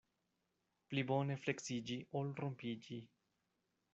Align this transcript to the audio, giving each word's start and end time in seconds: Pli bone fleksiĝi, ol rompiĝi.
Pli 0.93 1.03
bone 1.11 1.35
fleksiĝi, 1.43 1.99
ol 2.21 2.33
rompiĝi. 2.45 3.01